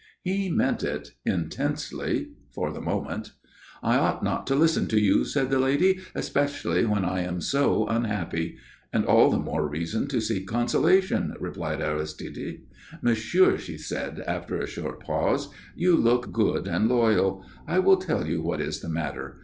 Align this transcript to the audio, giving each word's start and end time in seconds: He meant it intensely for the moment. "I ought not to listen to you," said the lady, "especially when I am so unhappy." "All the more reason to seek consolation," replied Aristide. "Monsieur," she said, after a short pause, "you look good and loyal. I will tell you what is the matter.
He 0.23 0.49
meant 0.49 0.81
it 0.81 1.11
intensely 1.27 2.29
for 2.49 2.73
the 2.73 2.81
moment. 2.81 3.33
"I 3.83 3.97
ought 3.97 4.23
not 4.23 4.47
to 4.47 4.55
listen 4.55 4.87
to 4.87 4.99
you," 4.99 5.23
said 5.25 5.51
the 5.51 5.59
lady, 5.59 5.99
"especially 6.15 6.85
when 6.85 7.05
I 7.05 7.19
am 7.21 7.39
so 7.39 7.85
unhappy." 7.85 8.57
"All 9.05 9.29
the 9.29 9.37
more 9.37 9.67
reason 9.69 10.07
to 10.07 10.19
seek 10.19 10.47
consolation," 10.47 11.35
replied 11.39 11.83
Aristide. 11.83 12.63
"Monsieur," 13.03 13.59
she 13.59 13.77
said, 13.77 14.23
after 14.25 14.57
a 14.57 14.65
short 14.65 15.01
pause, 15.01 15.49
"you 15.75 15.95
look 15.95 16.31
good 16.31 16.67
and 16.67 16.87
loyal. 16.89 17.45
I 17.67 17.77
will 17.77 17.97
tell 17.97 18.25
you 18.25 18.41
what 18.41 18.59
is 18.59 18.79
the 18.79 18.89
matter. 18.89 19.39